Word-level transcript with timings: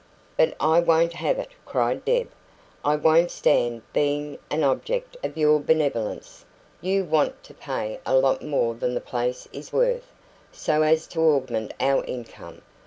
"But 0.35 0.55
I 0.59 0.79
won't 0.79 1.13
have 1.13 1.37
it!" 1.37 1.49
cried 1.63 2.03
Deb. 2.05 2.31
"I 2.83 2.95
won't 2.95 3.29
stand 3.29 3.83
being 3.93 4.39
an 4.49 4.63
object 4.63 5.15
of 5.23 5.37
your 5.37 5.59
benevolence. 5.59 6.43
You 6.81 7.05
want 7.05 7.43
to 7.43 7.53
pay 7.53 7.99
a 8.03 8.15
lot 8.15 8.41
more 8.41 8.73
than 8.73 8.95
the 8.95 8.99
place 8.99 9.47
is 9.53 9.71
worth, 9.71 10.11
so 10.51 10.81
as 10.81 11.05
to 11.09 11.19
augment 11.21 11.75
our 11.79 12.03
income. 12.05 12.63